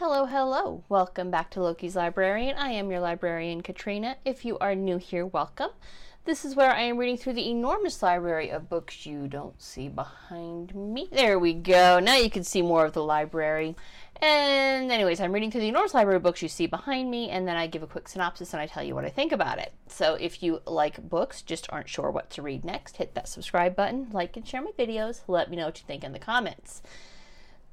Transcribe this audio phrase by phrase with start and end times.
[0.00, 0.82] Hello, hello.
[0.88, 2.56] Welcome back to Loki's Librarian.
[2.56, 4.16] I am your librarian, Katrina.
[4.24, 5.72] If you are new here, welcome.
[6.24, 9.88] This is where I am reading through the enormous library of books you don't see
[9.88, 11.10] behind me.
[11.12, 12.00] There we go.
[12.00, 13.76] Now you can see more of the library.
[14.22, 17.46] And, anyways, I'm reading through the enormous library of books you see behind me, and
[17.46, 19.74] then I give a quick synopsis and I tell you what I think about it.
[19.86, 23.76] So, if you like books, just aren't sure what to read next, hit that subscribe
[23.76, 25.20] button, like and share my videos.
[25.28, 26.80] Let me know what you think in the comments.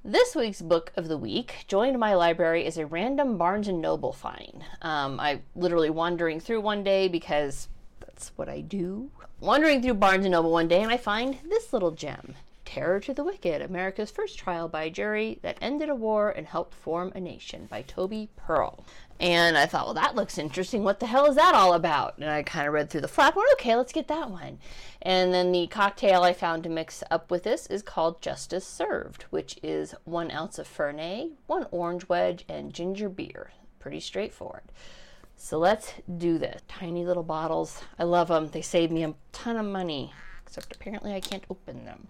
[0.05, 4.13] This week's book of the week, joined my library, is a random Barnes and Noble
[4.13, 4.63] find.
[4.81, 7.67] Um, I literally wandering through one day because
[7.99, 9.09] that's what I do.
[9.39, 12.35] Wandering through Barnes and Noble one day, and I find this little gem.
[12.63, 16.73] Terror to the Wicked, America's First Trial by Jury That Ended a War and Helped
[16.75, 18.85] Form a Nation by Tobey Pearl.
[19.19, 20.83] And I thought, well, that looks interesting.
[20.83, 22.17] What the hell is that all about?
[22.17, 23.35] And I kind of read through the flap.
[23.35, 24.59] Well, okay, let's get that one.
[25.01, 29.23] And then the cocktail I found to mix up with this is called Justice Served,
[29.31, 33.51] which is one ounce of Fernet, one orange wedge, and ginger beer.
[33.79, 34.63] Pretty straightforward.
[35.35, 36.61] So let's do this.
[36.67, 37.81] Tiny little bottles.
[37.97, 38.49] I love them.
[38.49, 40.13] They save me a ton of money,
[40.45, 42.07] except apparently I can't open them.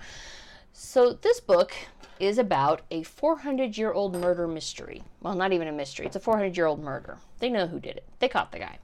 [0.80, 1.74] So, this book
[2.20, 5.02] is about a 400 year old murder mystery.
[5.22, 7.18] Well, not even a mystery, it's a 400 year old murder.
[7.40, 8.78] They know who did it, they caught the guy.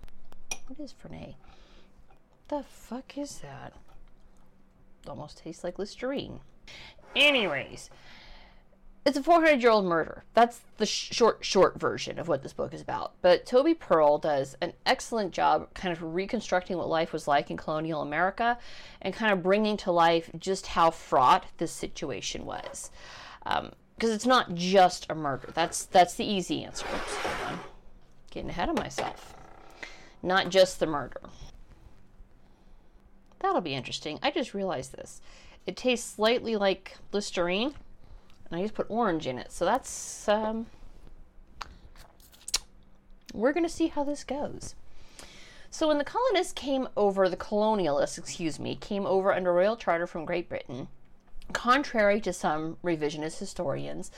[0.65, 1.35] What is Fernet?
[2.47, 3.73] The fuck is that?
[5.03, 6.39] It almost tastes like Listerine.
[7.15, 7.91] Anyways,
[9.05, 10.23] it's a 400 year old murder.
[10.33, 13.13] That's the short, short version of what this book is about.
[13.21, 17.57] But Tobey Pearl does an excellent job kind of reconstructing what life was like in
[17.57, 18.57] colonial America
[19.01, 22.91] and kind of bringing to life just how fraught this situation was.
[23.43, 25.49] Because um, it's not just a murder.
[25.53, 26.85] That's, that's the easy answer.
[26.95, 27.17] Oops.
[28.31, 29.35] Getting ahead of myself.
[30.21, 31.19] Not just the murder.
[33.41, 34.17] That'll be interesting.
[34.23, 35.19] I just realized this.
[35.67, 37.75] It tastes slightly like Listerine
[38.49, 39.51] and I just put orange in it.
[39.51, 40.67] So that's, um,
[43.33, 44.75] we're going to see how this goes.
[45.69, 50.05] So when the colonists came over, the colonialists, excuse me, came over under royal charter
[50.05, 50.87] from Great Britain,
[51.51, 54.11] contrary to some revisionist historians,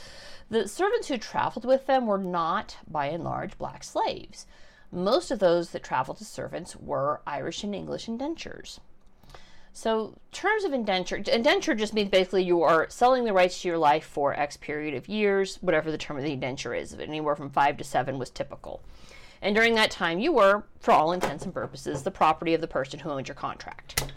[0.49, 4.45] the servants who traveled with them were not, by and large, black slaves.
[4.91, 8.79] Most of those that traveled as servants were Irish and English indentures.
[9.77, 13.77] So, terms of indenture, indenture just means basically you are selling the rights to your
[13.77, 16.93] life for X period of years, whatever the term of the indenture is.
[16.93, 18.81] Anywhere from five to seven was typical.
[19.41, 22.69] And during that time, you were, for all intents and purposes, the property of the
[22.69, 24.13] person who owned your contract.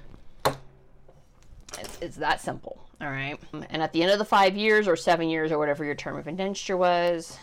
[1.77, 3.37] It's, it's that simple, all right?
[3.53, 6.17] And at the end of the five years or seven years or whatever your term
[6.17, 7.37] of indenture was,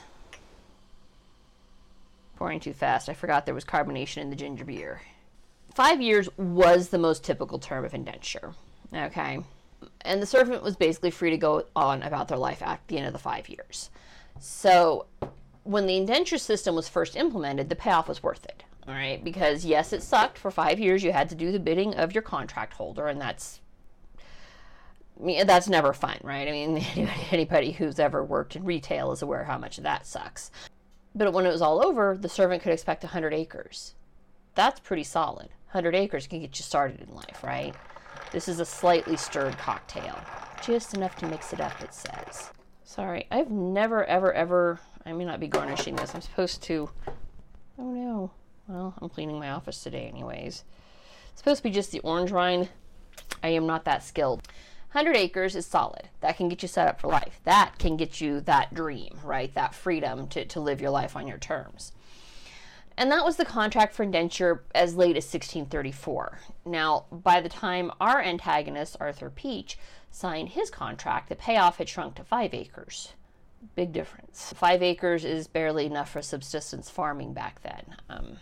[2.38, 5.02] pouring too fast, I forgot there was carbonation in the ginger beer
[5.76, 8.54] five years was the most typical term of indenture.
[8.94, 9.40] Okay.
[10.02, 13.08] And the servant was basically free to go on about their life at the end
[13.08, 13.92] of the five years.
[14.40, 15.06] So
[15.64, 18.64] when the indenture system was first implemented, the payoff was worth it.
[18.88, 19.22] All right.
[19.24, 20.38] Because yes, it sucked.
[20.38, 23.60] For five years, you had to do the bidding of your contract holder, and that's.
[25.20, 26.48] I mean, that's never fun, right?
[26.48, 26.78] I mean,
[27.32, 30.52] anybody who's ever worked in retail is aware how much that sucks.
[31.16, 33.96] But when it was all over, the servant could expect 100 acres.
[34.56, 35.50] That's pretty solid.
[35.76, 37.76] 100 acres can get you started in life, right?
[38.32, 40.18] This is a slightly stirred cocktail.
[40.64, 42.52] Just enough to mix it up, it says.
[42.86, 44.80] Sorry, I've never, ever, ever.
[45.06, 46.16] I may not be garnishing this.
[46.16, 46.90] I'm supposed to.
[47.78, 48.32] Oh no.
[48.70, 50.64] Well, I'm cleaning my office today, anyways.
[51.34, 52.70] It's supposed to be just the orange rind.
[53.44, 54.48] I am not that skilled.
[54.94, 56.08] 100 acres is solid.
[56.22, 57.42] That can get you set up for life.
[57.44, 59.54] That can get you that dream, right?
[59.56, 61.92] That freedom to, to live your life on your terms.
[62.98, 66.40] And that was the contract for indenture as late as 1634.
[66.66, 69.78] Now, by the time our antagonist, Arthur Peach,
[70.10, 73.14] signed his contract, the payoff had shrunk to five acres.
[73.76, 74.54] Big difference.
[74.56, 77.96] Five acres is barely enough for subsistence farming back then.
[78.10, 78.38] Um,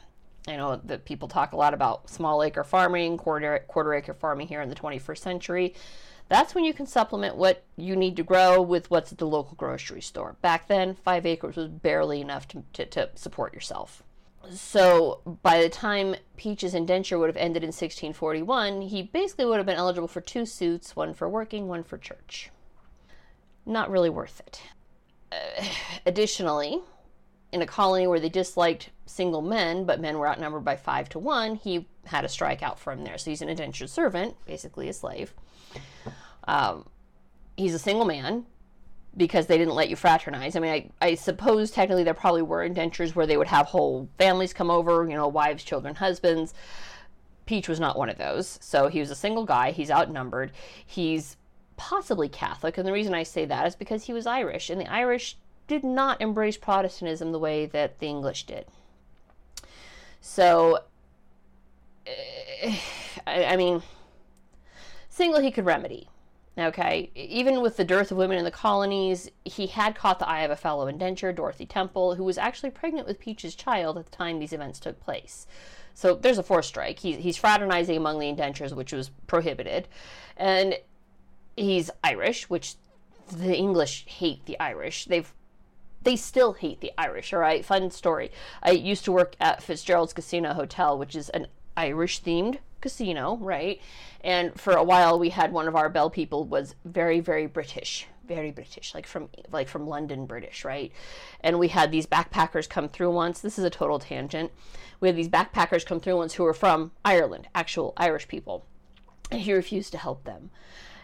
[0.47, 4.47] I know that people talk a lot about small acre farming, quarter, quarter acre farming
[4.47, 5.73] here in the 21st century.
[6.29, 9.55] That's when you can supplement what you need to grow with what's at the local
[9.55, 10.35] grocery store.
[10.41, 14.03] Back then, five acres was barely enough to, to, to support yourself
[14.51, 19.65] so by the time Peach's indenture would have ended in 1641, he basically would have
[19.65, 22.49] been eligible for two suits, one for working, one for church.
[23.65, 24.61] Not really worth it.
[25.31, 25.65] Uh,
[26.05, 26.81] additionally,
[27.51, 31.19] in a colony where they disliked single men, but men were outnumbered by five to
[31.19, 33.17] one, he had a strike out for him there.
[33.17, 35.33] So he's an indentured servant, basically a slave.
[36.45, 36.89] Um,
[37.55, 38.45] he's a single man,
[39.15, 40.55] because they didn't let you fraternize.
[40.55, 44.09] I mean, I, I suppose technically there probably were indentures where they would have whole
[44.17, 46.53] families come over, you know, wives, children, husbands.
[47.45, 48.57] Peach was not one of those.
[48.61, 49.71] So he was a single guy.
[49.71, 50.51] He's outnumbered.
[50.85, 51.37] He's
[51.77, 52.77] possibly Catholic.
[52.77, 54.69] And the reason I say that is because he was Irish.
[54.69, 55.37] And the Irish
[55.67, 58.65] did not embrace Protestantism the way that the English did.
[60.21, 60.79] So,
[63.27, 63.83] I, I mean,
[65.09, 66.09] single he could remedy.
[66.55, 70.41] Okay, even with the dearth of women in the colonies, he had caught the eye
[70.41, 74.15] of a fellow indenture, Dorothy Temple, who was actually pregnant with Peach's child at the
[74.15, 75.47] time these events took place.
[75.95, 76.99] So there's a fourth strike.
[76.99, 79.87] He, he's fraternizing among the indentures, which was prohibited.
[80.37, 80.75] And
[81.57, 82.75] he's Irish, which
[83.31, 85.05] the English hate the Irish.
[85.05, 85.31] They've
[86.03, 87.63] they still hate the Irish, all right?
[87.63, 88.29] Fun story.
[88.61, 91.47] I used to work at Fitzgerald's Casino Hotel, which is an
[91.77, 93.81] Irish themed casino, right?
[94.21, 98.05] And for a while we had one of our bell people was very very British,
[98.27, 100.91] very British, like from like from London British, right?
[101.39, 103.39] And we had these backpackers come through once.
[103.39, 104.51] This is a total tangent.
[104.99, 108.65] We had these backpackers come through once who were from Ireland, actual Irish people.
[109.31, 110.51] And he refused to help them.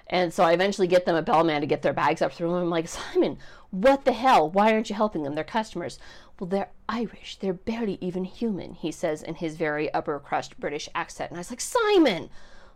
[0.09, 2.53] And so I eventually get them a bellman to get their bags up through.
[2.53, 3.38] And I'm like, Simon,
[3.71, 4.50] what the hell?
[4.50, 5.35] Why aren't you helping them?
[5.35, 6.00] They're customers.
[6.39, 7.38] Well, they're Irish.
[7.38, 11.29] They're barely even human, he says in his very upper crust British accent.
[11.29, 12.29] And I was like, Simon,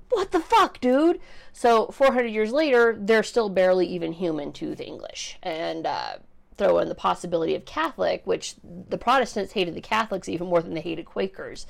[0.09, 1.19] what the fuck, dude?
[1.53, 5.39] So 400 years later, they're still barely even human to the English.
[5.41, 6.17] And uh,
[6.57, 10.73] throw in the possibility of Catholic, which the Protestants hated the Catholics even more than
[10.73, 11.65] they hated Quakers.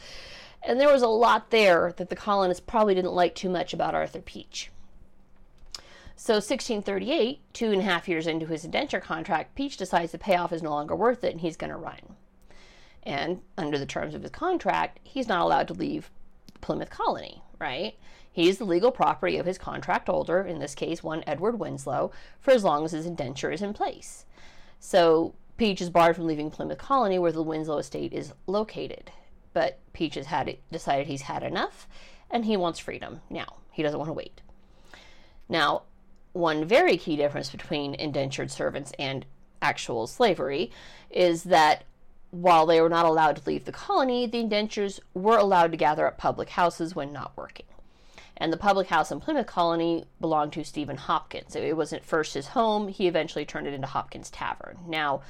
[0.61, 3.95] And there was a lot there that the colonists probably didn't like too much about
[3.95, 4.71] Arthur Peach.
[6.15, 10.53] So 1638, two and a half years into his indenture contract, Peach decides the payoff
[10.53, 12.15] is no longer worth it and he's going to run.
[13.01, 16.11] And under the terms of his contract, he's not allowed to leave
[16.61, 17.95] Plymouth Colony, right?
[18.31, 22.11] He is the legal property of his contract holder, in this case, one Edward Winslow,
[22.39, 24.25] for as long as his indenture is in place.
[24.79, 29.11] So Peach is barred from leaving Plymouth Colony, where the Winslow estate is located.
[29.53, 31.87] But Peach has had decided he's had enough,
[32.31, 33.57] and he wants freedom now.
[33.71, 34.41] He doesn't want to wait.
[35.47, 35.83] Now,
[36.33, 39.25] one very key difference between indentured servants and
[39.61, 40.71] actual slavery
[41.09, 41.83] is that
[42.31, 46.07] while they were not allowed to leave the colony, the indentures were allowed to gather
[46.07, 47.67] at public houses when not working.
[48.37, 51.55] And the public house in Plymouth Colony belonged to Stephen Hopkins.
[51.55, 54.79] It wasn't first his home, he eventually turned it into Hopkins Tavern.
[54.87, 55.21] Now,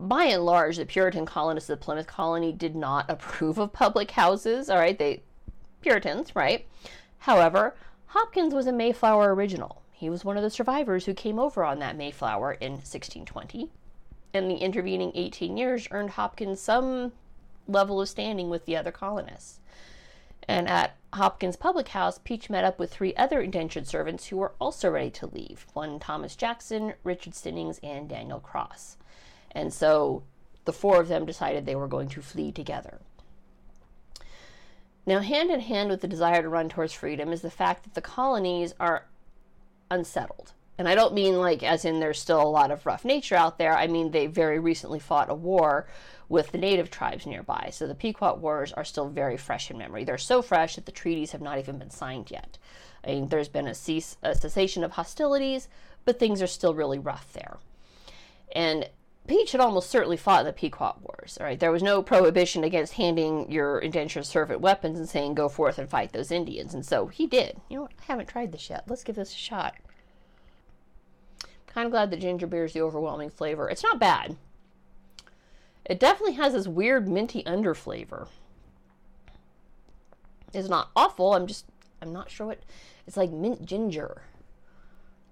[0.00, 4.10] by and large, the Puritan colonists of the Plymouth Colony did not approve of public
[4.10, 4.98] houses, all right?
[4.98, 5.22] They
[5.80, 6.66] Puritans, right?
[7.18, 7.76] However,
[8.06, 9.83] Hopkins was a Mayflower original.
[9.94, 13.70] He was one of the survivors who came over on that Mayflower in 1620.
[14.34, 17.12] And the intervening 18 years earned Hopkins some
[17.68, 19.60] level of standing with the other colonists.
[20.48, 24.52] And at Hopkins Public House, Peach met up with three other indentured servants who were
[24.60, 28.96] also ready to leave one Thomas Jackson, Richard Stinnings, and Daniel Cross.
[29.52, 30.24] And so
[30.64, 32.98] the four of them decided they were going to flee together.
[35.06, 37.94] Now, hand in hand with the desire to run towards freedom is the fact that
[37.94, 39.06] the colonies are
[39.90, 40.52] unsettled.
[40.76, 43.58] And I don't mean like as in there's still a lot of rough nature out
[43.58, 43.76] there.
[43.76, 45.86] I mean they very recently fought a war
[46.28, 47.68] with the native tribes nearby.
[47.72, 50.04] So the Pequot Wars are still very fresh in memory.
[50.04, 52.58] They're so fresh that the treaties have not even been signed yet.
[53.04, 55.68] I mean, there's been a, cease, a cessation of hostilities,
[56.04, 57.58] but things are still really rough there.
[58.54, 58.88] And
[59.26, 61.38] Peach had almost certainly fought in the Pequot Wars.
[61.40, 65.78] Right, there was no prohibition against handing your indentured servant weapons and saying go forth
[65.78, 67.60] and fight those Indians, and so he did.
[67.68, 67.92] You know what?
[68.00, 68.84] I haven't tried this yet.
[68.86, 69.76] Let's give this a shot.
[71.66, 73.68] Kind of glad the ginger beer is the overwhelming flavor.
[73.68, 74.36] It's not bad.
[75.84, 78.28] It definitely has this weird minty under flavor.
[80.52, 81.34] It's not awful.
[81.34, 81.66] I'm just,
[82.00, 82.60] I'm not sure what.
[83.06, 84.22] It's like mint ginger.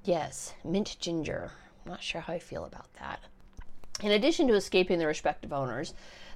[0.05, 1.53] Yes, mint ginger.
[1.85, 3.21] I'm not sure how I feel about that.
[4.01, 5.95] In addition to escaping their respective owners,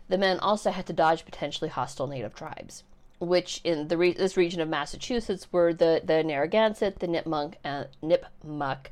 [0.09, 2.85] the men also had to dodge potentially hostile native tribes,
[3.19, 8.87] which in re- this region of Massachusetts were the, the Narragansett, the Nipmuc, and, Nipmuc,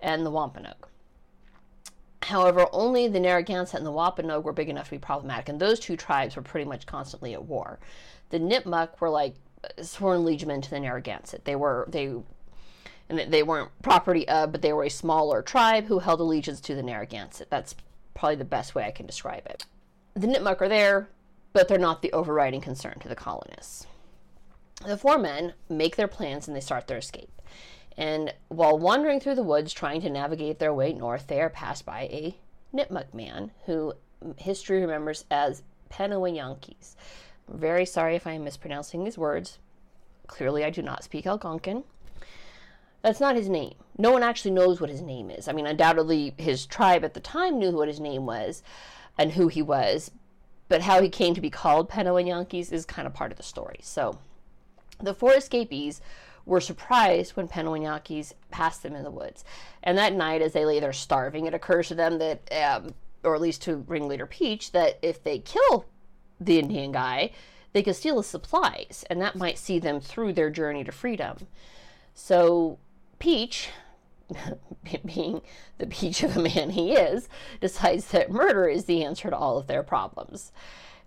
[0.00, 0.86] and the Wampanoag.
[2.22, 5.80] However, only the Narragansett and the Wampanoag were big enough to be problematic, and those
[5.80, 7.78] two tribes were pretty much constantly at war.
[8.28, 9.36] The Nipmuc were like
[9.80, 11.44] sworn liegemen to the Narragansett.
[11.44, 12.14] They were they
[13.08, 16.74] and they weren't property of, but they were a smaller tribe who held allegiance to
[16.74, 17.48] the Narragansett.
[17.48, 17.74] That's
[18.18, 19.64] probably the best way I can describe it.
[20.14, 21.08] The Nipmuc are there,
[21.52, 23.86] but they're not the overriding concern to the colonists.
[24.84, 27.30] The four men make their plans and they start their escape.
[27.96, 31.86] And while wandering through the woods trying to navigate their way north, they are passed
[31.86, 32.36] by a
[32.74, 33.94] Nipmuc man who
[34.36, 36.96] history remembers as Penowanyanquis.
[37.48, 39.58] I'm very sorry if I am mispronouncing these words.
[40.26, 41.84] Clearly, I do not speak Algonquin.
[43.02, 43.74] That's not his name.
[43.96, 45.48] No one actually knows what his name is.
[45.48, 48.62] I mean, undoubtedly, his tribe at the time knew what his name was
[49.16, 50.10] and who he was,
[50.68, 53.80] but how he came to be called Penowanyanquis is kind of part of the story.
[53.82, 54.18] So,
[55.00, 56.00] the four escapees
[56.44, 59.44] were surprised when Penowanyanquis passed them in the woods.
[59.82, 63.34] And that night, as they lay there starving, it occurs to them that um, or
[63.34, 65.86] at least to ringleader Peach, that if they kill
[66.40, 67.30] the Indian guy,
[67.72, 71.46] they could steal his supplies, and that might see them through their journey to freedom.
[72.14, 72.78] So
[73.18, 73.70] Peach,
[75.04, 75.42] being
[75.78, 77.28] the peach of a man he is,
[77.60, 80.52] decides that murder is the answer to all of their problems.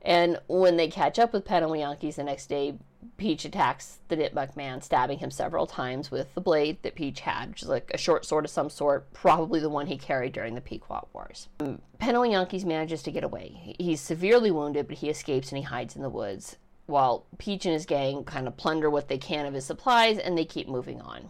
[0.01, 2.75] And when they catch up with Yankees the next day,
[3.17, 7.49] Peach attacks the Nipmuc man, stabbing him several times with the blade that Peach had,
[7.49, 10.55] which is like a short sword of some sort, probably the one he carried during
[10.55, 11.47] the Pequot Wars.
[11.59, 13.75] Um, Yankees manages to get away.
[13.77, 17.73] He's severely wounded, but he escapes and he hides in the woods, while Peach and
[17.73, 20.99] his gang kind of plunder what they can of his supplies and they keep moving
[20.99, 21.29] on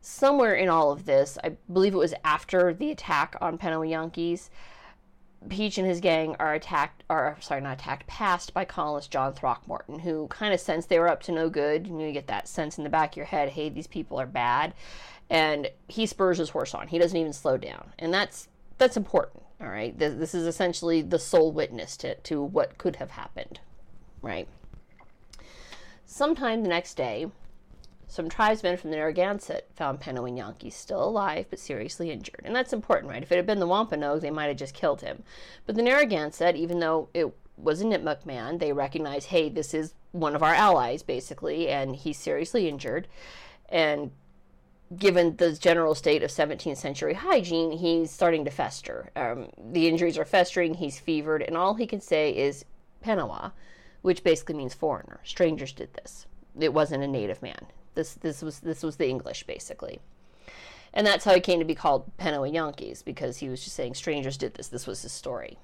[0.00, 4.50] somewhere in all of this, I believe it was after the attack on Yankees,
[5.48, 10.00] Peach and his gang are attacked, are sorry, not attacked, passed by colonist John Throckmorton,
[10.00, 11.86] who kind of sensed they were up to no good.
[11.86, 14.20] You, know, you get that sense in the back of your head, hey, these people
[14.20, 14.74] are bad,
[15.30, 16.88] and he spurs his horse on.
[16.88, 19.42] He doesn't even slow down, and that's that's important.
[19.60, 23.60] All right, this, this is essentially the sole witness to to what could have happened,
[24.20, 24.46] right?
[26.04, 27.30] Sometime the next day,
[28.10, 30.00] some tribesmen from the Narragansett found
[30.36, 32.42] Yankee still alive but seriously injured.
[32.44, 33.22] And that's important, right?
[33.22, 35.22] If it had been the Wampanoag, they might have just killed him.
[35.66, 39.94] But the Narragansett, even though it was a Nipmuc man, they recognized, hey, this is
[40.12, 43.06] one of our allies, basically, and he's seriously injured.
[43.68, 44.10] And
[44.96, 49.10] given the general state of 17th century hygiene, he's starting to fester.
[49.14, 52.64] Um, the injuries are festering, he's fevered, and all he can say is
[53.04, 53.52] Penawa,
[54.02, 55.20] which basically means foreigner.
[55.22, 56.26] Strangers did this.
[56.58, 57.66] It wasn't a native man.
[57.94, 60.00] This this was this was the English basically.
[60.92, 63.94] And that's how he came to be called Penowa Yankees, because he was just saying
[63.94, 64.68] strangers did this.
[64.68, 65.56] This was his story.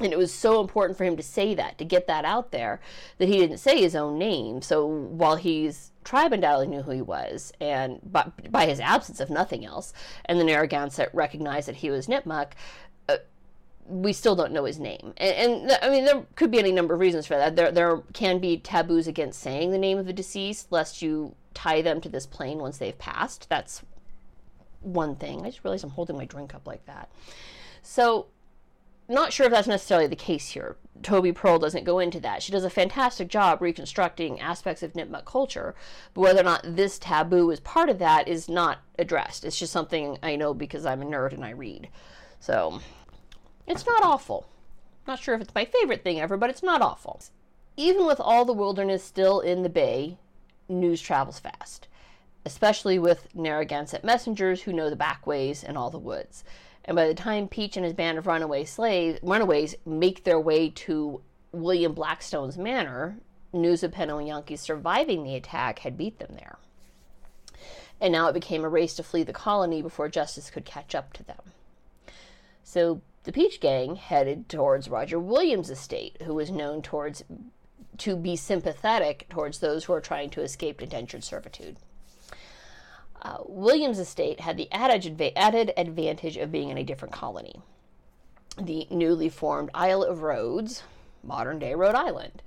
[0.00, 2.80] And it was so important for him to say that, to get that out there,
[3.18, 4.60] that he didn't say his own name.
[4.60, 9.30] So while he's tribe undoubtedly knew who he was, and by, by his absence, of
[9.30, 9.92] nothing else,
[10.26, 12.48] and the Narragansett recognized that he was Nipmuc,
[13.88, 15.12] we still don't know his name.
[15.16, 17.56] And, and, I mean, there could be any number of reasons for that.
[17.56, 21.82] There, there can be taboos against saying the name of the deceased, lest you tie
[21.82, 23.48] them to this plane once they've passed.
[23.48, 23.82] That's
[24.80, 25.42] one thing.
[25.42, 27.10] I just realized I'm holding my drink up like that.
[27.82, 28.26] So,
[29.08, 30.76] not sure if that's necessarily the case here.
[31.02, 32.42] Tobey Pearl doesn't go into that.
[32.42, 35.76] She does a fantastic job reconstructing aspects of Nipmuc culture,
[36.12, 39.44] but whether or not this taboo is part of that is not addressed.
[39.44, 41.88] It's just something I know because I'm a nerd and I read.
[42.40, 42.80] So,
[43.66, 44.48] it's not awful.
[45.06, 47.20] Not sure if it's my favorite thing ever, but it's not awful.
[47.76, 50.18] Even with all the wilderness still in the bay,
[50.68, 51.88] news travels fast,
[52.44, 56.42] especially with Narragansett messengers who know the backways and all the woods.
[56.84, 60.70] And by the time Peach and his band of runaway slaves, runaways make their way
[60.70, 61.20] to
[61.52, 63.16] William Blackstone's manor,
[63.52, 66.58] news of Yankees surviving the attack had beat them there.
[68.00, 71.12] And now it became a race to flee the colony before justice could catch up
[71.14, 71.40] to them.
[72.62, 77.24] So the Peach Gang headed towards Roger Williams' estate, who was known towards
[77.98, 81.76] to be sympathetic towards those who are trying to escape indentured servitude.
[83.20, 87.60] Uh, Williams' estate had the added, advantage of being in a different colony.
[88.60, 90.84] The newly formed Isle of Rhodes,
[91.24, 92.42] modern day Rhode Island.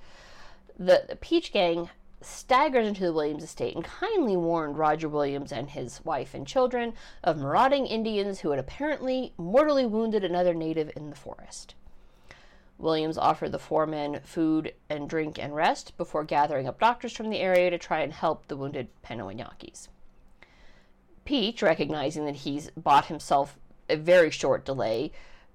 [0.77, 1.89] The, the Peach Gang
[2.21, 6.93] staggered into the Williams estate and kindly warned Roger Williams and his wife and children
[7.23, 11.75] of marauding Indians who had apparently mortally wounded another native in the forest.
[12.77, 17.29] Williams offered the four men food and drink and rest before gathering up doctors from
[17.29, 19.89] the area to try and help the wounded Penowanyanquis.
[21.25, 23.57] Peach, recognizing that he's bought himself
[23.89, 25.11] a very short delay,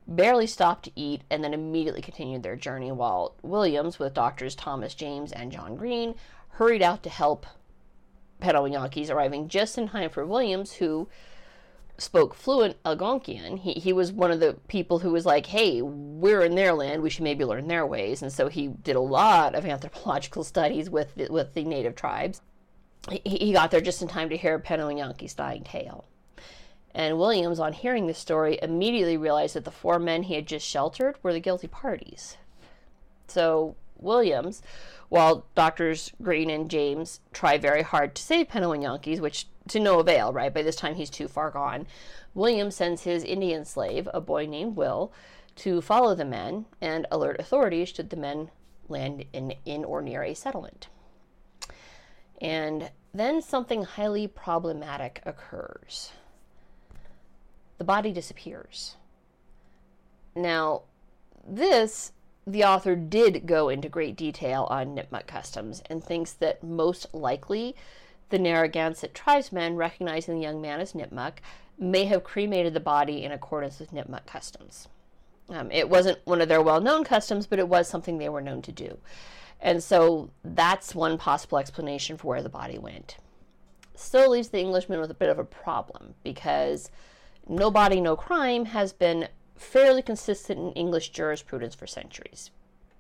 [0.07, 4.95] barely stopped to eat and then immediately continued their journey while Williams, with doctors Thomas
[4.95, 6.15] James and John Green,
[6.55, 7.47] hurried out to help
[8.43, 11.09] Yankees, arriving just in time for Williams, who
[11.97, 13.59] spoke fluent Algonquian.
[13.59, 17.03] He, he was one of the people who was like, hey, we're in their land,
[17.03, 18.23] we should maybe learn their ways.
[18.23, 22.41] And so he did a lot of anthropological studies with the, with the native tribes.
[23.11, 26.07] He, he got there just in time to hear Yankees' dying tale.
[26.95, 30.67] And Williams, on hearing this story, immediately realized that the four men he had just
[30.67, 32.37] sheltered were the guilty parties.
[33.27, 34.63] So Williams
[35.09, 40.33] while doctors Green and James try very hard to save Yankees, which to no avail,
[40.33, 40.53] right?
[40.53, 41.87] By this time he's too far gone.
[42.35, 45.13] William sends his Indian slave, a boy named Will,
[45.57, 48.51] to follow the men and alert authorities should the men
[48.89, 50.89] land in, in or near a settlement.
[52.41, 56.11] And then something highly problematic occurs.
[57.79, 58.97] The body disappears.
[60.35, 60.83] Now,
[61.47, 62.13] this
[62.47, 67.75] the author did go into great detail on Nipmuc customs and thinks that most likely
[68.31, 71.35] the Narragansett tribesmen, recognizing the young man as Nipmuc,
[71.79, 74.89] may have cremated the body in accordance with Nipmuc customs.
[75.49, 78.41] Um, it wasn't one of their well known customs, but it was something they were
[78.41, 78.99] known to do.
[79.61, 83.17] And so that's one possible explanation for where the body went.
[83.95, 86.91] Still leaves the Englishman with a bit of a problem because
[87.49, 92.51] no body, no crime has been fairly consistent in English jurisprudence for centuries.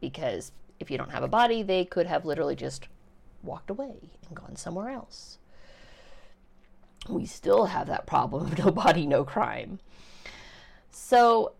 [0.00, 2.88] Because if you don't have a body, they could have literally just
[3.42, 5.38] walked away and gone somewhere else.
[7.08, 9.78] We still have that problem of no body, no crime.
[10.90, 11.52] So,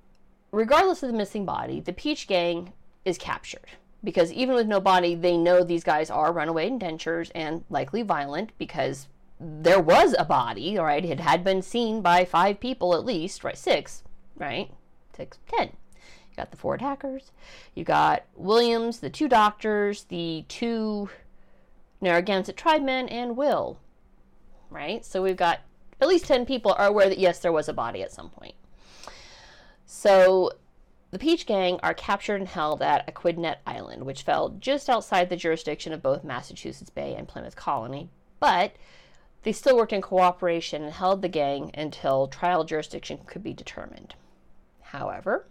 [0.52, 2.72] regardless of the missing body, the Peach Gang
[3.04, 3.66] is captured
[4.02, 8.52] because even with no body, they know these guys are runaway indentures and likely violent
[8.58, 9.08] because
[9.40, 11.04] there was a body, right?
[11.04, 13.56] It had been seen by five people at least, right?
[13.56, 14.02] Six,
[14.36, 14.70] right?
[15.16, 15.70] Six, ten.
[16.30, 17.30] You got the four attackers.
[17.74, 21.08] You got Williams, the two doctors, the two
[22.00, 23.78] Narragansett tribemen, and Will,
[24.70, 25.04] right?
[25.04, 25.60] So we've got
[26.00, 28.54] at least 10 people are aware that yes, there was a body at some point.
[29.86, 30.50] So
[31.12, 35.36] the Peach Gang are captured and held at Aquidneck Island, which fell just outside the
[35.36, 38.74] jurisdiction of both Massachusetts Bay and Plymouth Colony, but
[39.44, 44.14] they still worked in cooperation and held the gang until trial jurisdiction could be determined.
[44.94, 45.48] However,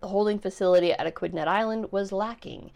[0.00, 2.72] the holding facility at Aquidneck Island was lacking,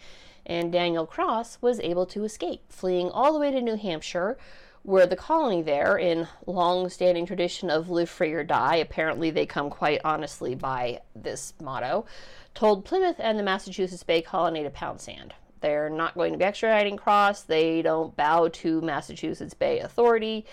[0.47, 4.39] and Daniel Cross was able to escape, fleeing all the way to New Hampshire,
[4.85, 9.69] where the colony there, in long-standing tradition of live free or die, apparently they come
[9.69, 12.07] quite honestly by this motto,
[12.55, 15.35] told Plymouth and the Massachusetts Bay Colony to pound sand.
[15.63, 17.43] They're not going to be extraditing Cross.
[17.43, 20.47] They don't bow to Massachusetts Bay Authority.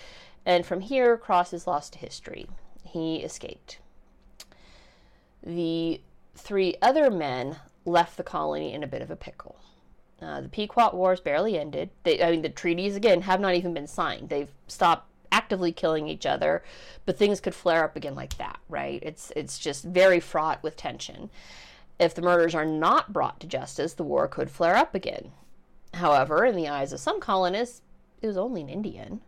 [0.44, 2.48] And from here, Cross is lost to history.
[2.82, 3.78] He escaped.
[5.44, 6.00] The
[6.34, 9.56] three other men left the colony in a bit of a pickle.
[10.22, 11.90] Uh, the Pequot Wars barely ended.
[12.02, 14.30] They, I mean, the treaties, again, have not even been signed.
[14.30, 16.62] They've stopped actively killing each other,
[17.04, 19.00] but things could flare up again like that, right?
[19.02, 21.28] It's, it's just very fraught with tension.
[21.98, 25.32] If the murders are not brought to justice, the war could flare up again.
[25.94, 27.82] However, in the eyes of some colonists,
[28.22, 29.20] it was only an Indian,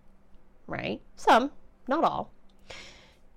[0.67, 1.01] right?
[1.17, 1.51] Some,
[1.87, 2.33] not all.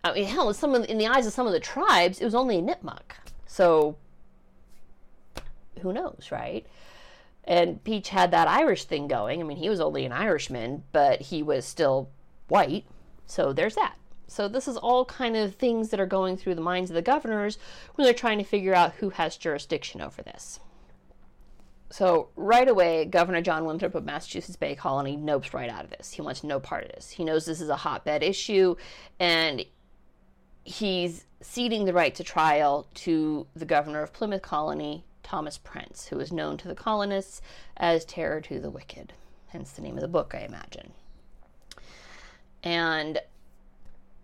[0.03, 2.35] I mean, hell, some of, in the eyes of some of the tribes, it was
[2.35, 3.13] only a Nipmuc.
[3.45, 3.97] So,
[5.81, 6.65] who knows, right?
[7.43, 9.41] And Peach had that Irish thing going.
[9.41, 12.09] I mean, he was only an Irishman, but he was still
[12.47, 12.85] white.
[13.25, 13.95] So there's that.
[14.27, 17.01] So this is all kind of things that are going through the minds of the
[17.01, 17.57] governors
[17.95, 20.59] when they're trying to figure out who has jurisdiction over this.
[21.91, 26.11] So right away, Governor John Winthrop of Massachusetts Bay Colony nopes right out of this.
[26.11, 27.09] He wants no part of this.
[27.09, 28.75] He knows this is a hotbed issue,
[29.19, 29.65] and
[30.63, 36.19] he's ceding the right to trial to the governor of Plymouth Colony, Thomas Prence, who
[36.19, 37.41] is known to the colonists
[37.77, 39.13] as Terror to the Wicked,
[39.47, 40.91] hence the name of the book, I imagine.
[42.63, 43.19] And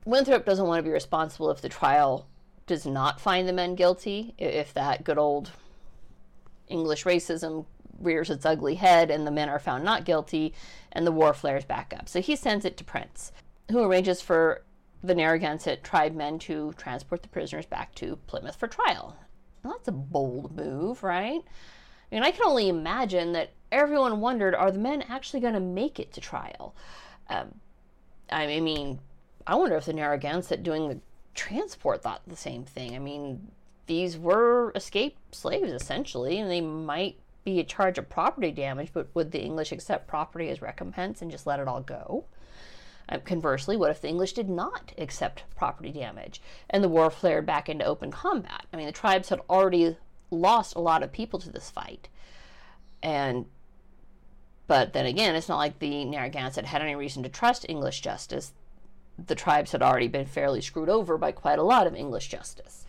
[0.03, 2.27] Winthrop doesn't want to be responsible if the trial
[2.67, 5.51] does not find the men guilty, if that good old
[6.67, 7.65] English racism
[7.99, 10.53] rears its ugly head and the men are found not guilty
[10.91, 12.09] and the war flares back up.
[12.09, 13.31] So he sends it to Prence,
[13.71, 14.63] who arranges for
[15.07, 19.15] the Narragansett tribe men to transport the prisoners back to Plymouth for trial.
[19.63, 21.41] Well, that's a bold move, right?
[22.11, 25.59] I mean, I can only imagine that everyone wondered are the men actually going to
[25.59, 26.75] make it to trial?
[27.29, 27.55] Um,
[28.29, 28.99] I mean,
[29.47, 30.99] I wonder if the Narragansett doing the
[31.33, 32.95] transport thought the same thing.
[32.95, 33.51] I mean,
[33.87, 39.07] these were escaped slaves essentially, and they might be a charge of property damage, but
[39.13, 42.25] would the English accept property as recompense and just let it all go?
[43.07, 47.45] Uh, conversely, what if the English did not accept property damage and the war flared
[47.45, 48.65] back into open combat?
[48.73, 49.97] I mean, the tribes had already
[50.31, 52.09] lost a lot of people to this fight.
[53.03, 53.45] And
[54.67, 58.53] but then again, it's not like the Narragansett had any reason to trust English justice.
[59.23, 62.85] The tribes had already been fairly screwed over by quite a lot of English justice.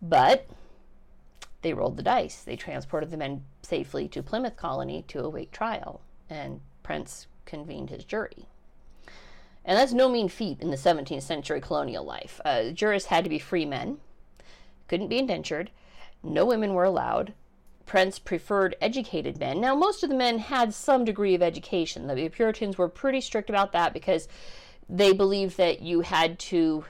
[0.00, 0.48] But
[1.62, 2.42] they rolled the dice.
[2.42, 8.04] They transported the men safely to Plymouth Colony to await trial, and Prence convened his
[8.04, 8.46] jury.
[9.64, 12.40] And that's no mean feat in the 17th century colonial life.
[12.44, 13.98] Uh, jurists had to be free men,
[14.88, 15.70] couldn't be indentured,
[16.22, 17.34] no women were allowed.
[17.84, 19.60] Prence preferred educated men.
[19.60, 22.06] Now, most of the men had some degree of education.
[22.06, 24.28] The Puritans were pretty strict about that because
[24.88, 26.84] they believed that you had to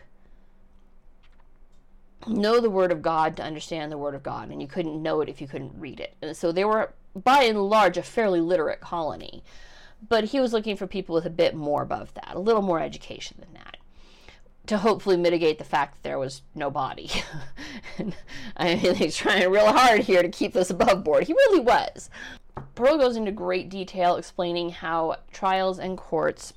[2.27, 5.21] know the Word of God to understand the Word of God, and you couldn't know
[5.23, 6.15] it if you couldn't read it.
[6.23, 9.43] And so they were, by and large, a fairly literate colony
[10.09, 12.81] but he was looking for people with a bit more above that, a little more
[12.81, 13.77] education than that,
[14.67, 17.11] to hopefully mitigate the fact that there was no body.
[18.57, 21.25] I mean, he's trying real hard here to keep this above board.
[21.25, 22.11] He really was.
[22.75, 26.53] Perot goes into great detail explaining how trials and courts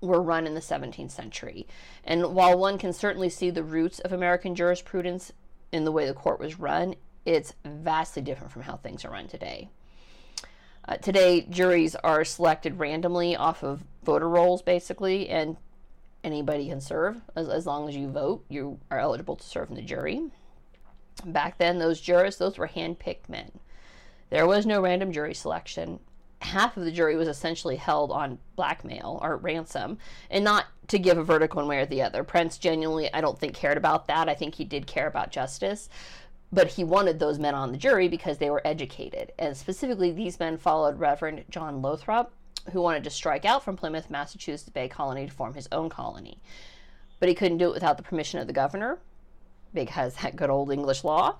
[0.00, 1.66] were run in the 17th century.
[2.04, 5.32] And while one can certainly see the roots of American jurisprudence
[5.72, 9.28] in the way the court was run, it's vastly different from how things are run
[9.28, 9.68] today.
[10.88, 15.58] Uh, today, juries are selected randomly off of voter rolls, basically, and
[16.24, 18.42] anybody can serve as, as long as you vote.
[18.48, 20.22] You are eligible to serve in the jury.
[21.26, 23.50] Back then, those jurors, those were hand-picked men.
[24.30, 26.00] There was no random jury selection.
[26.40, 29.98] Half of the jury was essentially held on blackmail or ransom,
[30.30, 32.24] and not to give a verdict one way or the other.
[32.24, 34.30] Prence genuinely, I don't think, cared about that.
[34.30, 35.90] I think he did care about justice,
[36.52, 39.32] but he wanted those men on the jury because they were educated.
[39.38, 42.32] And specifically, these men followed Reverend John Lothrop,
[42.72, 46.38] who wanted to strike out from Plymouth, Massachusetts Bay Colony to form his own colony.
[47.20, 48.98] But he couldn't do it without the permission of the governor,
[49.74, 51.36] because that good old English law.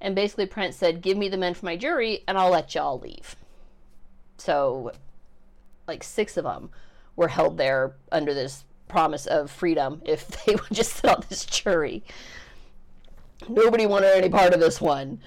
[0.00, 2.98] And basically, Prence said, Give me the men for my jury, and I'll let y'all
[2.98, 3.36] leave.
[4.36, 4.92] So,
[5.86, 6.70] like six of them
[7.16, 11.44] were held there under this promise of freedom if they would just sit on this
[11.44, 12.04] jury.
[13.48, 15.20] Nobody wanted any part of this one.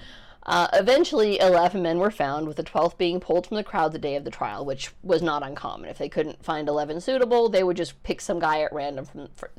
[0.44, 3.98] Uh, eventually, 11 men were found, with the 12th being pulled from the crowd the
[3.98, 5.90] day of the trial, which was not uncommon.
[5.90, 9.28] If they couldn't find 11 suitable, they would just pick some guy at random from
[9.34, 9.50] for,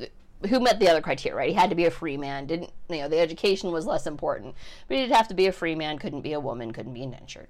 [0.47, 1.49] who met the other criteria, right?
[1.49, 2.47] He had to be a free man.
[2.47, 3.07] Didn't you know?
[3.07, 4.55] The education was less important,
[4.87, 5.99] but he'd have to be a free man.
[5.99, 6.71] Couldn't be a woman.
[6.71, 7.49] Couldn't be indentured.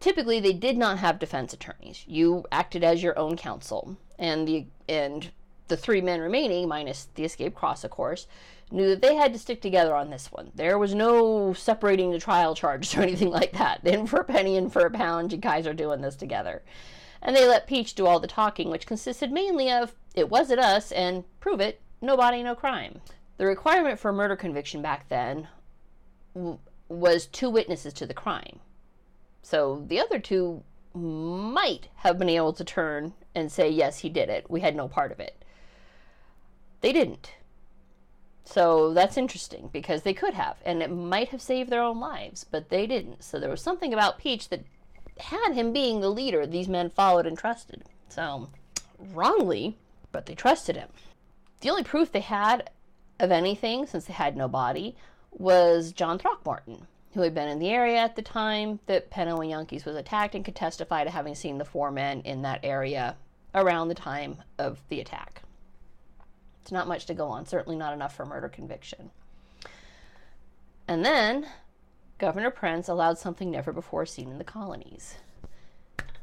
[0.00, 2.04] Typically, they did not have defense attorneys.
[2.08, 5.30] You acted as your own counsel, and the and
[5.70, 8.26] the three men remaining, minus the escape cross, of course,
[8.70, 10.52] knew that they had to stick together on this one.
[10.54, 13.86] There was no separating the trial charges or anything like that.
[13.86, 16.62] In for a penny in for a pound, you guys are doing this together.
[17.22, 20.92] And they let Peach do all the talking, which consisted mainly of, it wasn't us,
[20.92, 23.00] and prove it, no body, no crime.
[23.36, 25.48] The requirement for a murder conviction back then
[26.34, 28.60] w- was two witnesses to the crime.
[29.42, 30.62] So the other two
[30.94, 34.50] might have been able to turn and say, yes, he did it.
[34.50, 35.44] We had no part of it.
[36.80, 37.32] They didn't.
[38.44, 42.44] So that's interesting because they could have, and it might have saved their own lives,
[42.44, 43.22] but they didn't.
[43.22, 44.64] So there was something about Peach that
[45.18, 47.84] had him being the leader these men followed and trusted.
[48.08, 48.48] So,
[48.98, 49.76] wrongly,
[50.10, 50.88] but they trusted him.
[51.60, 52.70] The only proof they had
[53.20, 54.96] of anything, since they had no body,
[55.30, 59.50] was John Throckmorton, who had been in the area at the time that Penno and
[59.50, 63.16] Yankees was attacked and could testify to having seen the four men in that area
[63.54, 65.42] around the time of the attack.
[66.70, 69.10] It's not much to go on, certainly not enough for a murder conviction.
[70.86, 71.48] And then
[72.18, 75.16] Governor Prence allowed something never before seen in the colonies.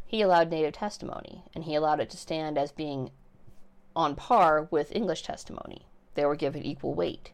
[0.06, 3.12] He allowed native testimony, and he allowed it to stand as being
[3.94, 5.86] on par with English testimony.
[6.16, 7.32] They were given equal weight.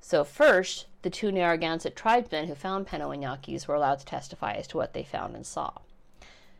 [0.00, 4.78] So, first, the two Narragansett tribesmen who found Penowanyanquis were allowed to testify as to
[4.78, 5.74] what they found and saw.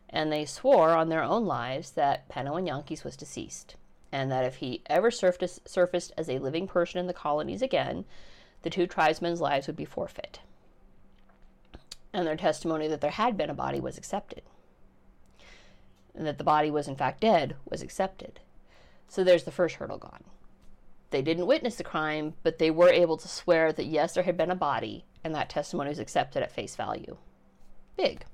[0.09, 3.75] And they swore on their own lives that Penowanyanquis was deceased
[4.11, 8.05] and that if he ever surfaced, surfaced as a living person in the colonies again,
[8.63, 10.39] the two tribesmen's lives would be forfeit.
[12.13, 14.43] And their testimony that there had been a body was accepted.
[16.13, 18.39] And that the body was in fact dead was accepted.
[19.07, 20.23] So there's the first hurdle gone.
[21.09, 24.37] They didn't witness the crime, but they were able to swear that yes, there had
[24.37, 27.17] been a body, and that testimony was accepted at face value.
[27.97, 28.25] Big.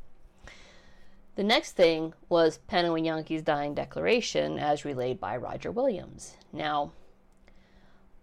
[1.37, 6.35] The next thing was Penowanyanquis' dying declaration as relayed by Roger Williams.
[6.51, 6.93] Now,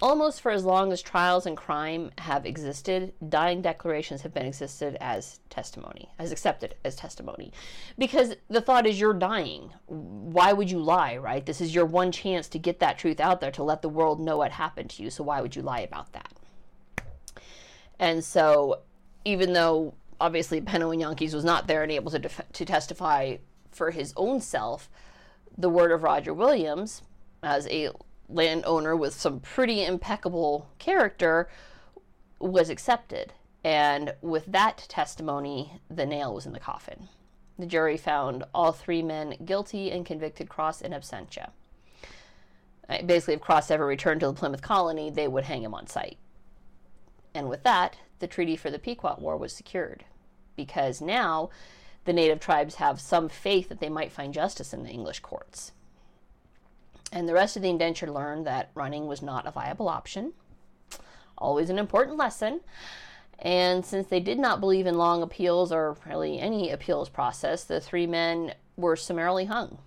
[0.03, 4.97] almost for as long as trials and crime have existed, dying declarations have been existed
[5.01, 7.53] as testimony, as accepted as testimony.
[7.97, 9.73] Because the thought is you're dying.
[9.87, 11.47] Why would you lie, right?
[11.47, 14.19] This is your one chance to get that truth out there to let the world
[14.19, 15.11] know what happened to you.
[15.11, 16.33] So why would you lie about that?
[18.01, 18.81] And so
[19.25, 23.37] even though obviously Penowanyanquis was not there and able to, def- to testify
[23.71, 24.89] for his own self,
[25.57, 27.03] the word of Roger Williams,
[27.43, 27.91] as a
[28.29, 31.49] landowner with some pretty impeccable character,
[32.39, 33.33] was accepted.
[33.63, 37.09] And with that testimony, the nail was in the coffin.
[37.59, 41.51] The jury found all three men guilty and convicted cross in absentia.
[42.89, 45.87] Uh, basically, if Cross ever returned to the Plymouth colony, they would hang him on
[45.87, 46.19] sight.
[47.35, 50.05] And with that, the treaty for the Pequot War was secured
[50.57, 51.51] because now
[52.05, 55.73] the native tribes have some faith that they might find justice in the English courts.
[57.11, 60.33] And the rest of the indenture learned that running was not a viable option.
[61.37, 62.61] Always an important lesson.
[63.39, 67.81] And since they did not believe in long appeals or really any appeals process, the
[67.81, 69.79] three men were summarily hung.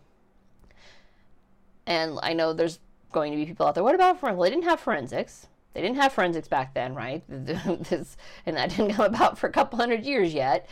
[1.85, 2.79] And I know there's
[3.11, 4.37] going to be people out there, what about forensics?
[4.37, 5.47] Well, they didn't have forensics.
[5.77, 7.23] They didn't have forensics back then, right?
[7.29, 10.67] this, and that didn't come about for a couple hundred years yet.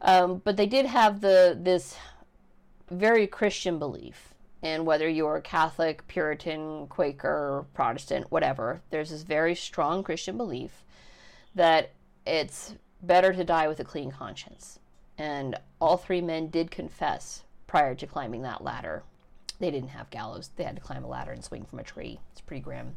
[0.00, 1.96] Um, but they did have the this
[2.88, 4.32] very Christian belief.
[4.62, 10.84] And whether you're Catholic, Puritan, Quaker, Protestant, whatever, there's this very strong Christian belief
[11.56, 11.90] that
[12.24, 14.78] it's better to die with a clean conscience.
[15.18, 19.02] And all three men did confess prior to climbing that ladder.
[19.58, 22.20] They didn't have gallows, they had to climb a ladder and swing from a tree.
[22.30, 22.94] It's pretty grim.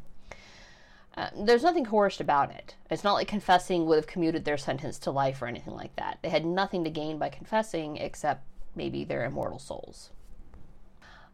[1.17, 2.75] Uh, there's nothing coerced about it.
[2.91, 6.19] It's not like confessing would have commuted their sentence to life or anything like that.
[6.21, 8.43] They had nothing to gain by confessing except
[8.75, 10.12] maybe their immortal souls.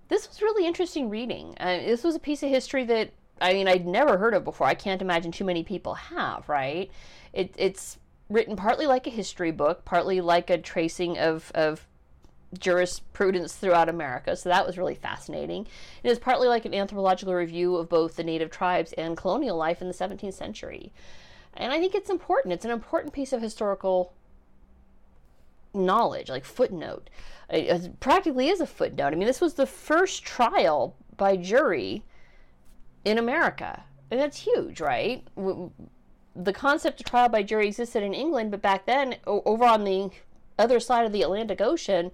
[0.07, 1.55] This was really interesting reading.
[1.59, 4.67] Uh, this was a piece of history that I mean I'd never heard of before.
[4.67, 6.47] I can't imagine too many people have.
[6.47, 6.89] Right?
[7.33, 7.97] It, it's
[8.29, 11.85] written partly like a history book, partly like a tracing of, of
[12.59, 14.35] jurisprudence throughout America.
[14.35, 15.67] So that was really fascinating.
[16.03, 19.81] It is partly like an anthropological review of both the native tribes and colonial life
[19.81, 20.91] in the 17th century.
[21.55, 22.53] And I think it's important.
[22.53, 24.13] It's an important piece of historical
[25.73, 27.09] knowledge, like footnote.
[27.49, 29.13] It practically is a footnote.
[29.13, 32.03] I mean, this was the first trial by jury
[33.05, 33.83] in America.
[34.09, 35.27] And that's huge, right?
[36.35, 40.09] The concept of trial by jury existed in England, but back then, over on the
[40.57, 42.11] other side of the Atlantic Ocean,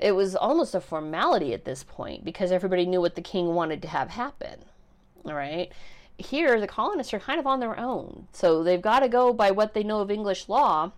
[0.00, 3.82] it was almost a formality at this point because everybody knew what the king wanted
[3.82, 4.64] to have happen.
[5.24, 5.72] All right.
[6.16, 8.28] Here, the colonists are kind of on their own.
[8.32, 10.92] So they've got to go by what they know of English law,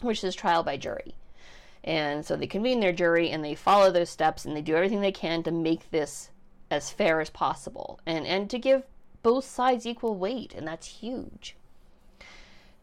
[0.00, 1.14] which is trial by jury.
[1.82, 5.00] And so they convene their jury and they follow those steps and they do everything
[5.00, 6.30] they can to make this
[6.70, 8.84] as fair as possible and, and to give
[9.22, 10.54] both sides equal weight.
[10.54, 11.56] And that's huge.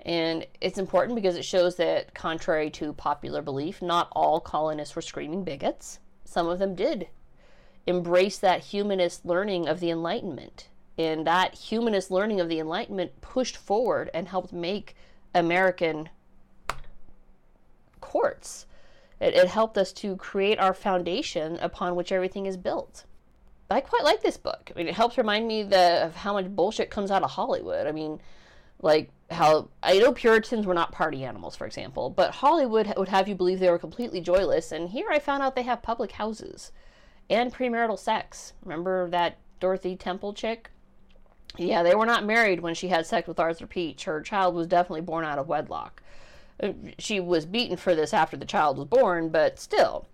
[0.04, 5.02] And it's important because it shows that, contrary to popular belief, not all colonists were
[5.02, 6.00] screaming bigots.
[6.26, 7.08] Some of them did
[7.86, 10.70] embrace that humanist learning of the Enlightenment.
[10.98, 14.96] And that humanist learning of the Enlightenment pushed forward and helped make
[15.34, 16.10] American
[18.00, 18.66] courts.
[19.20, 23.06] It, it helped us to create our foundation upon which everything is built.
[23.70, 24.72] I quite like this book.
[24.74, 27.88] I mean, it helps remind me the, of how much bullshit comes out of Hollywood.
[27.88, 28.20] I mean,
[28.82, 33.28] like how I know Puritans were not party animals, for example, but Hollywood would have
[33.28, 34.72] you believe they were completely joyless.
[34.72, 36.72] And here I found out they have public houses
[37.30, 38.54] and premarital sex.
[38.63, 40.70] Remember that Dorothy Temple chick?
[41.58, 44.06] Yeah, they were not married when she had sex with Arthur Peach.
[44.06, 46.02] Her child was definitely born out of wedlock.
[46.62, 50.08] Uh, she was beaten for this after the child was born, but still.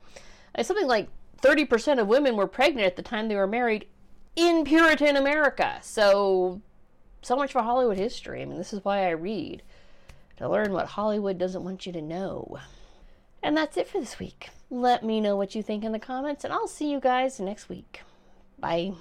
[0.60, 1.10] Something like
[1.42, 3.88] 30% of women were pregnant at the time they were married
[4.36, 5.78] in Puritan America.
[5.82, 6.62] So
[7.22, 8.42] so much for Hollywood history.
[8.42, 9.64] I mean, this is why I read
[10.38, 12.60] to learn what Hollywood doesn't want you to know.
[13.42, 14.50] And that's it for this week.
[14.70, 17.70] Let me know what you think in the comments, and I'll see you guys next
[17.70, 18.02] week.
[18.60, 18.94] Bye.